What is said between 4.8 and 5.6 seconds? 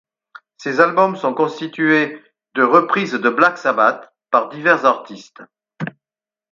artistes.